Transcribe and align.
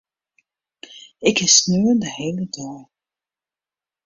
Ik 1.27 1.33
kin 1.37 1.49
sneon 1.57 1.99
de 2.01 2.07
hiele 2.15 2.45
dei. 2.55 2.77